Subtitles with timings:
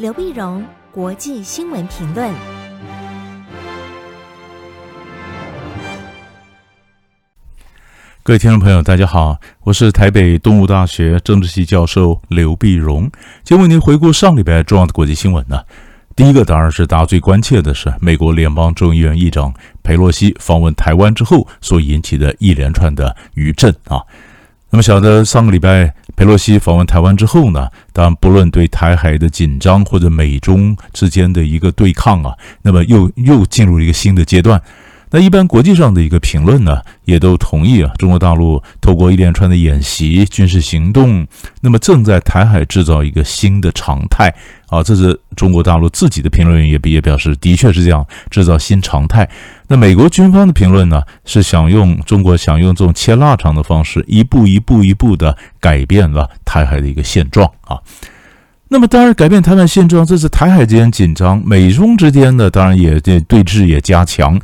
[0.00, 2.32] 刘碧荣，国际新闻评论。
[8.22, 13.10] 各位听众朋友，大家好，我是台北东吴大学政治系教授刘碧荣。
[13.44, 15.62] 今为您回顾上礼拜重要的国际新闻呢。
[16.16, 24.00] 第一个当然是大家最关切的是美国联邦众议院议长佩洛西访问台湾之后所引起的一连串的余震啊。
[24.72, 34.60] 那么晓得上个礼拜佩洛西访问台湾之后呢，当然不论对台海的紧张或者美中之间的一个对抗啊，那么又又进入一个新的阶段。
[35.12, 41.26] 那一般国际上的一个评论呢，也都同意啊，中国大陆透过一连串的演习、军事行动，
[41.60, 44.32] 那么正在台海制造一个新的常态
[44.68, 44.82] 啊。
[44.82, 49.28] 这是中国大陆自己的评论员也也表示，的确是这样，制造新常态。
[49.66, 57.78] 那美国军方的评论呢，是想用中国想用这种切腊肠的方式，一步一步一步的改变了台海的一个现状啊。
[58.68, 64.40] 那么当然，改变台湾现状，这是台海之间紧张，美中之间呢，当然也对对峙也加强。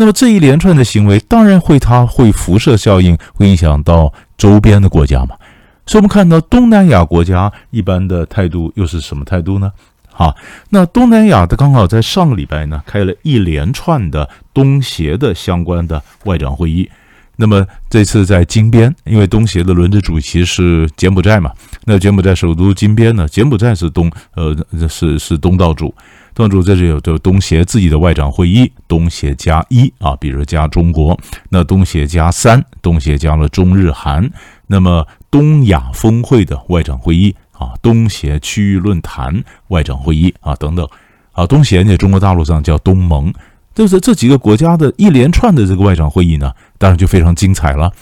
[0.00, 5.36] 那么这一连串的行为，当然会它会辐射效应，会影响到周边的国家嘛。
[5.84, 9.70] 所以，我们看到东南亚国家一般的态度又是什么态度呢？
[10.10, 10.34] 好，
[10.70, 16.88] 那东南亚的刚好在上个礼拜呢，开了一连串的东协的相关的外长会议。
[17.36, 21.52] 那么这次在金边，因为东协的轮值主席是柬埔寨嘛，
[21.84, 24.56] 那柬埔寨首都金边呢，柬埔寨是东呃
[24.88, 25.94] 是是东道主。
[26.34, 31.18] 段主在这是有就东协自己的外长会议，东协加一啊，比如加中国，
[31.50, 34.30] 那东协加三，东协加了中日韩，
[34.68, 40.88] 那么东亚峰会的外长会议啊，东协区域论坛外长会议啊等等，
[41.32, 43.32] 啊东协呢，中国大陆上叫东盟，
[43.74, 47.92] 就是这几个国家的一连串的这个外长会议呢，当然就非常精彩了，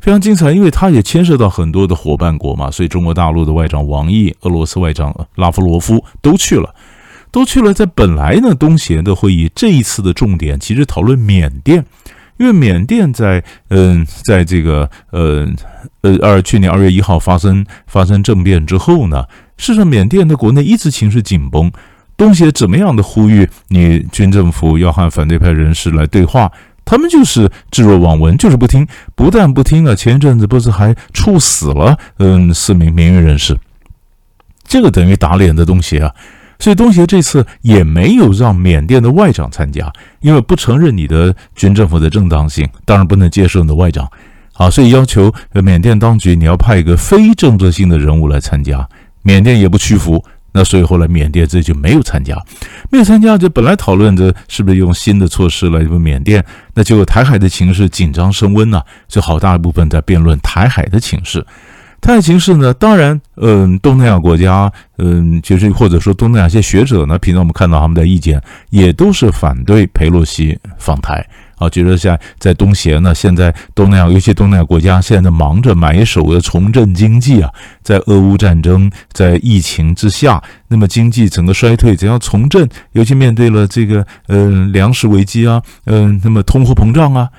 [0.00, 6.73] 非常精彩，因为它也牵涉到很多的伙伴国嘛，所以中国大陆的外长王毅、俄罗斯外长拉夫罗夫都去了。
[7.34, 11.84] 都去了，在本来呢，东协的会议这一次的重点其实讨论缅甸，
[12.36, 15.44] 因为缅甸在嗯，在这个呃
[16.02, 19.24] 呃二去年二月一号发生发生政变之后呢，
[19.56, 21.72] 事实上缅甸的国内一直情势紧绷，
[22.16, 26.52] 东协怎么样的呼吁你军政府要和反对派人士来对话，
[26.84, 33.58] 他们就是置若罔闻，就是不听，不但不听啊，前一阵子不是还处死了嗯四名民运人士，
[34.62, 36.14] 这个等于打脸的东协啊。
[36.58, 44.08] 所以东协这次也没有让缅甸的外长参加，因为不承认你的军政府的正当性，当然不能接受你的外长。
[44.52, 48.88] 好，所以要求缅甸当局你要派一个非政治性的人物来参加，
[49.22, 50.24] 缅甸也不屈服。
[50.56, 52.40] 那所以后来缅甸这就没有参加，
[52.88, 56.44] 没有参加就本来讨论着是不是用新的措施来问缅甸，
[56.74, 61.44] 那结果台海的情势紧张升温呐，就好大一部分在辩论台海的情势。
[62.04, 62.74] 台海情势呢？
[62.74, 68.38] 当然，嗯，东南亚国家，嗯，就是或者说东南亚一些学者呢，平常我们看到他们的意见，
[68.68, 71.26] 也都是反对佩洛西访台
[71.56, 77.48] 啊，觉得像在东协呢，现在东南亚尤其东南亚国家现在忙着埋首的重振经济啊，
[77.82, 82.68] 在俄乌战争、在疫情之下，那么经济整个衰退，怎样重振？
[82.92, 87.30] 尤其面对了这个，嗯，粮食危机啊，嗯，那么通货膨胀啊。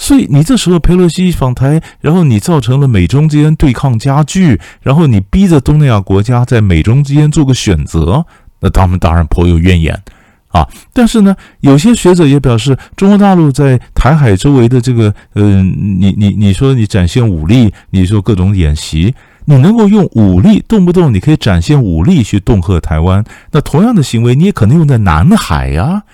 [0.00, 8.24] 所以你这时候佩洛西访台，然后你造成了美中之间对抗加剧，然后你逼着东南亚国家在美中之间做个选择，
[8.60, 10.02] 那他们当然颇有怨言
[10.48, 10.66] 啊。
[10.94, 23.22] 但是呢，有些学者也表示，中国大陆在台海周围的这个，嗯、你你你说你展现武力，你说各种演习，你能够用武力，动不动你可以展现武力去恫吓台湾，
[23.52, 26.04] 那同样的行为你也可能用在南海呀、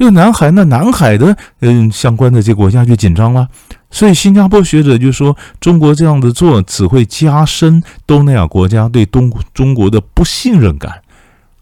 [0.00, 3.46] 因为南海，那南海的嗯相关的这些国家就紧张了，
[3.90, 11.02] 所以新加坡学者就说，中国这样的做只会加深东南亚国家对东中国的不信任感，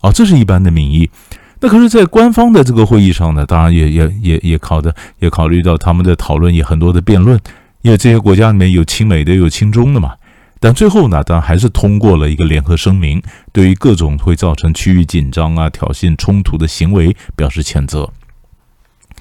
[0.02, 1.10] 啊，这是一般的民意。
[1.58, 7.36] 那可是，在官方的这个会议上呢，当然也也也也考的也考虑到他们的讨论也很多的辩论，
[7.82, 10.12] 因为这些国家里面有亲美的，有亲中的嘛。
[10.60, 13.20] 但最后呢，当然还是通过了一个联合声明，
[13.52, 18.08] 对于各种会造成区域紧张啊、挑衅冲突的行为表示谴责。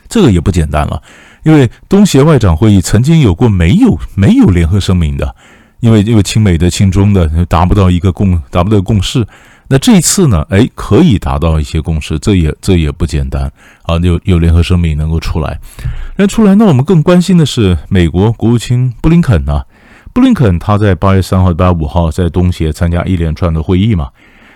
[0.09, 1.01] 这个也不简单了，
[1.43, 5.35] 因为东协外长会议曾经有过没有没有联合声明的，
[5.79, 9.25] 因为因为亲美的亲中的达不到一个共达不到共识，
[9.67, 13.51] 那这一次呢，哎，可以达到一些共识，这也这也不简单。
[13.83, 15.59] 啊，有有联合声明能够出来，
[16.15, 19.63] 那出来，那我们更关心的是美国国务卿布林肯呢，
[20.13, 24.09] 布林肯他在八月三号、八月五号在东协参加一连串的会议嘛，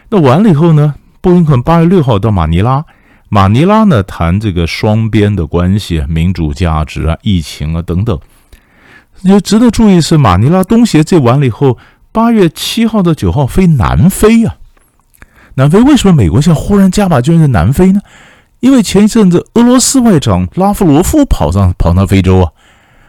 [0.10, 2.84] 那完了以后呢，布林肯八月六号到马尼拉。
[3.34, 8.20] 马尼拉呢，谈这个双边的关系、民主价值啊、疫情啊等等。
[9.22, 11.78] 也值得注意是，马尼拉东协这完了以后，
[12.12, 14.58] 八月七号到九号飞南非啊。
[15.54, 18.02] 南非为什么美国现在忽然加把劲在南非呢？
[18.60, 22.52] 因为前一阵子俄罗斯外长拉夫罗夫跑上跑到非洲啊，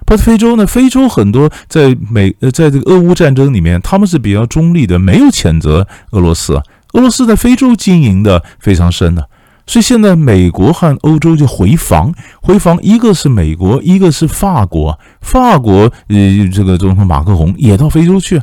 [0.06, 6.62] 跑到非洲呢，非洲很多在美呃在这个俄乌战争里面，他们是比较中立的，没有谴责俄罗斯啊。
[6.92, 9.28] 俄罗斯在非洲经营的非常深的，
[9.67, 18.41] 所以现在美国和欧洲就回防，回防一个是美国，一个是法国，法国呃这个总统马克宏也到非洲去，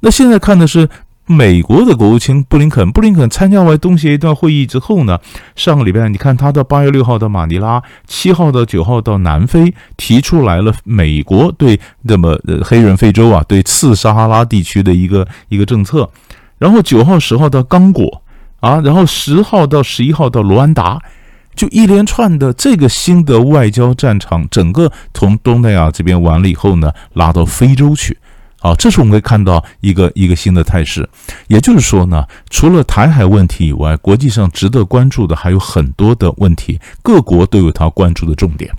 [0.00, 0.88] 那现在看的是。
[1.28, 5.18] 美国的国务卿布林肯，布林肯参加完东协一段会议之后呢，
[5.56, 16.08] 上个礼拜你看他到八月六号到马尼拉，七号到九号到南非，提出来了美国对那么黑人非洲啊，对次撒哈拉地区的一个一个政策，
[16.58, 18.22] 然后九号十号到刚果
[18.60, 21.00] 啊，然后十号到十一号到卢安达，
[21.54, 28.16] 就一连串的这个新的外交战场，整个从东南亚这边完了以后呢，拉到非洲去。
[28.62, 31.08] 啊，这是我们可以看到一个一个新的态势，
[31.46, 38.74] 也就是说呢，除了台海问题以外，国际上值得关注的还有很多的问题，各国都有他关注的重点。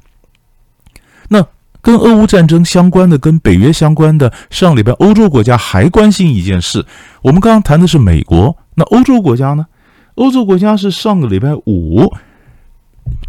[1.29, 1.45] 那
[1.79, 6.85] 跟俄乌战争相关的，跟北约相关的，上礼拜欧洲国家还关心一件事。
[7.21, 9.65] 我们刚刚谈的是美国，那欧洲国家呢？
[10.13, 12.13] 欧洲国家是上个礼拜五，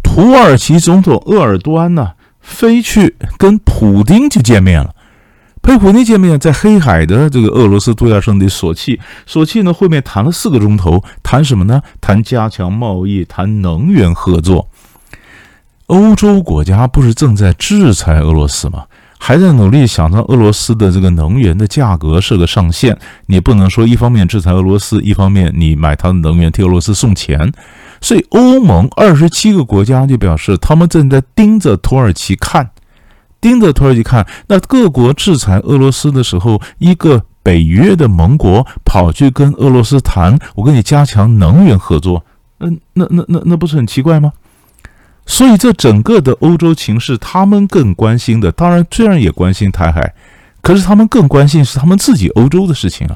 [0.03, 4.93] 土耳其总统鄂尔多安呢，飞去跟普丁去见面了。
[5.61, 11.81] 陪普丁见面，在黑海的这个俄罗斯度假胜地索契，索契呢会面谈了四个钟头，谈什么呢？
[11.99, 14.69] 谈加强贸易，谈能源合作。
[15.87, 18.85] 欧洲国家不是正在制裁俄罗斯吗？
[19.19, 22.97] 还在努力想让俄罗斯的这个能源的价格设个上限。
[23.27, 27.51] 你不能说一方面制裁俄罗斯，一方面你买他的能源替俄罗斯送钱。
[28.01, 32.71] 所以欧盟二十七个国家就表示，他们正在盯着土耳其看。
[33.41, 42.25] 盯着土耳其看，那各国制裁俄罗斯的时候，一个北约的盟国跑去跟俄罗斯谈，我跟你加强能源合作，
[42.59, 44.33] 嗯，那那那那不是很奇怪吗？
[45.29, 50.11] 所以这整个的欧洲情势，他们更关心的，当然虽然也关心台海，
[50.63, 53.15] 可是他们更关心是他们自己欧洲的事情啊。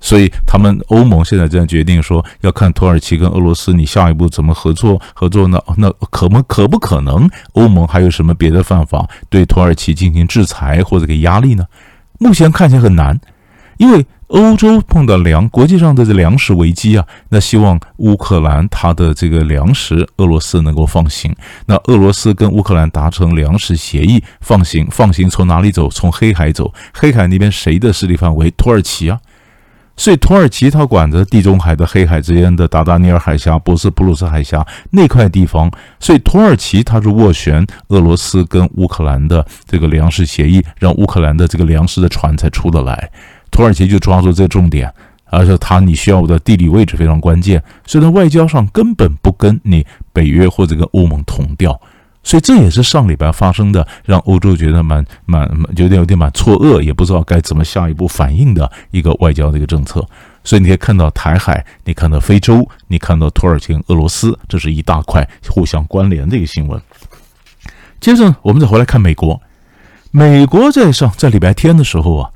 [0.00, 5.00] 所以，他们欧盟现在正在决定说，要看土耳其跟俄罗斯，你下一步怎么合作？
[5.14, 5.58] 合作呢？
[5.76, 7.30] 那可不可不可能？
[7.52, 11.64] 欧盟还有什么别的办法对土耳其进行制裁或者给压力呢？
[12.18, 13.18] 目前看起来很难，
[13.78, 21.34] 因为欧洲碰到粮，国际上的这粮食危机啊，那希望乌克兰它的这个粮食，俄罗斯能够放行。
[21.66, 25.88] 那俄罗斯跟乌克兰达成粮食协议，放行，放行从哪里走？
[25.88, 26.72] 从黑海走。
[26.92, 28.50] 黑海那边谁的势力范围？
[28.52, 29.20] 土耳其啊。
[29.98, 43.10] 所以土耳其它管着地中海的黑海之间的达达尼尔海峡、博斯普鲁斯海峡那块地方，所以土耳其它是斡旋俄罗斯跟乌克兰的这个粮食协议，让乌克兰的这个粮食的船才出得来。
[43.56, 44.92] 土耳其就抓住这重点，
[45.30, 51.80] 而且它你需要的地理位置非常关键，所以在外交上根本不跟你北约或者跟欧盟同调。
[52.22, 60.06] 所以这也是上礼拜发生的，让欧洲觉得蛮蛮有点有点蛮错愕，也不知道该怎么下一步反应的一个外交的一个政策。
[60.44, 66.78] 所以你可以看到台海，你看到非洲，你看到土耳其俄罗斯，这是一大块互相关联的一个新闻。
[68.00, 69.40] 接着我们再回来看美国，
[70.10, 72.30] 美国在上在礼拜天的时候啊，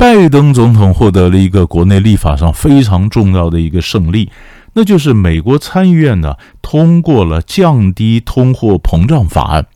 [0.00, 4.30] 拜登总统获得了一个国内立法上非常重要的一个胜利。
[4.72, 9.66] 那就是美国参议院呢通过了降低通货膨胀法案，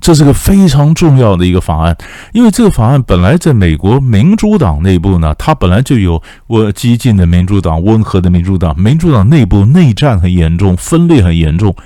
[0.00, 1.94] 这是个非常重要的一个法案，
[2.32, 11.76] 因为这个法案本来在美国民主党内部呢，它本来就有我激进的民主党、温和的民主党，民主党内部内战很严重，分裂很严重。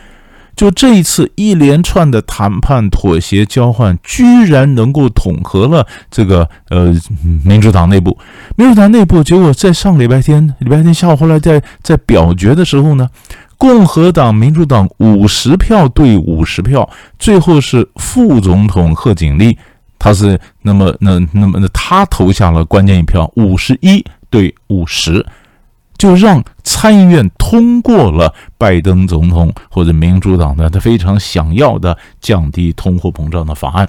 [0.56, 6.92] 就这一次一连串的谈判、妥协、交换，居然能够统合了这个呃
[7.44, 8.16] 民主党内部。
[8.56, 13.06] 民主党内部结果在上礼拜天，礼拜天下午后来在在表决的时候呢，
[13.58, 19.58] 共和党、民主党五十票对五十票，最后是副总统贺锦丽，
[19.98, 25.24] 他是那么那那么那他投下了关键一票，五十一对五十。
[25.98, 33.88] 就让参议院通过了拜登总统或者民主党的他非常想要的降低通货膨胀的法案，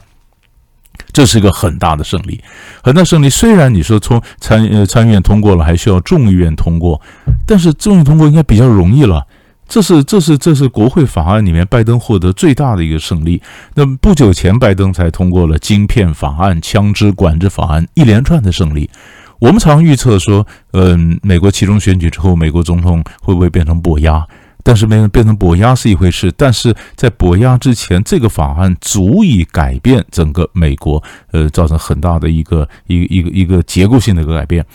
[1.12, 2.40] 这是一个很大的胜利，
[2.84, 3.32] 很大胜利。
[3.32, 7.02] 虽然你说从参呃参议院通过了，还需要众议院通过，
[7.48, 9.26] 但是众议通过应该比较容易了。
[9.68, 13.42] 这是这是这是国会法案里面拜登获得最大的一个胜利。
[13.74, 18.90] 那么不久前拜登才通过了晶片法案、枪支管制法案，一连串的胜利。
[19.40, 24.26] 我们常预测说，嗯，美国期中选举之后，美国总统会不会变成跛鸭？
[24.64, 31.02] 但是变变成跛鸭是一回事，但是在跛鸭之前，这个法案足以改变整个美国，
[31.32, 34.66] 呃，造成很大的一个一个一个一个结构性的一个改变。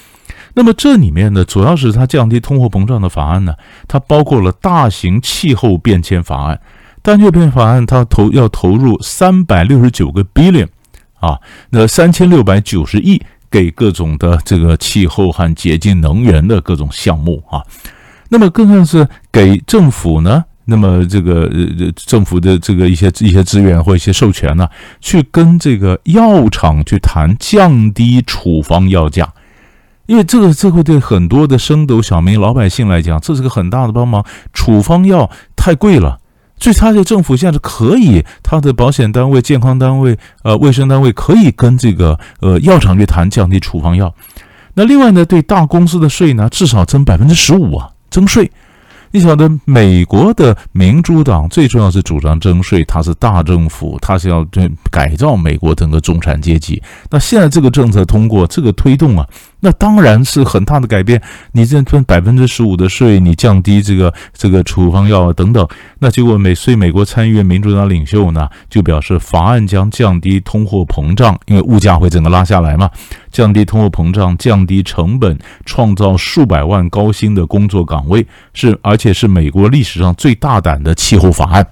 [0.54, 3.52] 那么这里面呢，主要是它降低通货膨胀的法案呢，
[3.86, 6.58] 它包括了大型气候变迁法案。
[7.02, 10.68] 但这变法案，它投要投入三百六十九个 billion
[11.20, 11.38] 啊，
[11.70, 13.20] 那三千六百九十亿
[13.52, 17.62] 给各种的这个气候和洁净能源的各种项目啊。
[18.30, 21.42] 那么更像是给政府呢，那么这个
[21.78, 24.66] 呃政府的这个一些一些资源或一些授权呢，
[25.02, 29.30] 去跟这个药厂去谈降低处方药价，
[30.06, 34.24] 因为这个这会对很多的升斗小民老百姓来讲，这是个很大的帮忙。
[34.54, 36.18] 处方药太贵了。
[36.62, 44.14] 所以，他的政府现在是可以，他的保险单位、健康单位、呃卫生单位可以跟这个呃药厂去谈降低处方药。
[44.74, 48.50] 那另外呢，对大公司的税呢，至少增百分之十五啊，增税。
[49.14, 56.82] 你晓得，美国的民主党最重要是主张征税，它是大政府，它是要对改造美国整个中产阶级。
[57.10, 59.28] 那现在这个政策通过，这个推动啊。
[59.64, 61.22] 那当然是很大的改变。
[61.52, 65.68] 你这分百分之十五的税，你降低这个这个处方药等等。
[66.00, 72.90] 那结果美，所以美国参议院民主党领袖呢就表示，法案将降低通货膨胀，因为物价会整个拉下来嘛，
[73.32, 78.24] 降低通货膨胀，降低成本，创造数百万高薪的工作岗位，
[78.54, 81.66] 是而且是美国历史上最大胆的气候法案。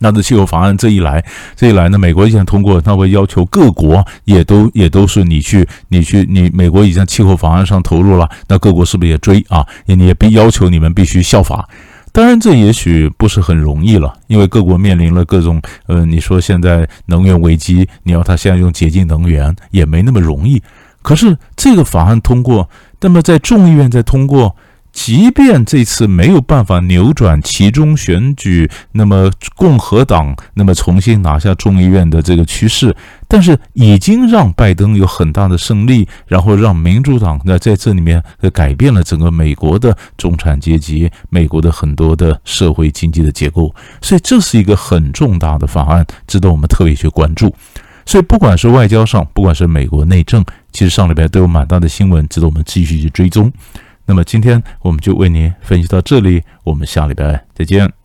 [0.00, 1.24] 那这气候法案这一来，
[1.56, 9.66] 这一来呢，美国已经通过，那会要求各国也都也都是你去你去你美国已经在气候法案上投入了，那各国是不是也追啊？
[9.86, 11.68] 你也必要求你们必须效法。
[12.18, 20.60] 当然，这也许不是很容易了，因为各国面临了各种呃，你说现在能源危机，你要他现在用洁净能源也没那么容易。
[21.00, 22.68] 可是这个法案通过，
[23.00, 24.56] 那么在众议院再通过。
[25.00, 32.94] 即便这次没有办法扭转其中选举，那么共和党那么重新拿下众议院的这个趋势，
[33.28, 38.20] 但是已经让拜登有很大的胜利，然后让民主党呢在这里面
[38.52, 47.54] 改变了整个美国的中产阶级、美国的很多的社会经济的结构，所以这是一个很重大的法案，值得我们特别去关注。
[48.04, 53.52] 所以不管是外交上，不管是美国内政，其实上礼拜都有蛮大的新闻，值得我们继续去追踪。
[54.08, 57.97] 那么今天我们就为您分析到这里，我们下礼拜再见。